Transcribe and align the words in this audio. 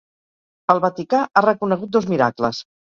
El 0.75 0.81
Vaticà 0.87 1.21
ha 1.43 1.47
reconegut 1.49 1.95
dos 1.99 2.13
miracles. 2.17 2.67